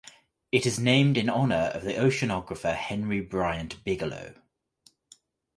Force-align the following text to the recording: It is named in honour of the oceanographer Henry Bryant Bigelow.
It 0.51 0.65
is 0.65 0.79
named 0.79 1.15
in 1.15 1.29
honour 1.29 1.69
of 1.75 1.83
the 1.83 1.93
oceanographer 1.93 2.73
Henry 2.75 3.21
Bryant 3.21 3.83
Bigelow. 3.83 4.33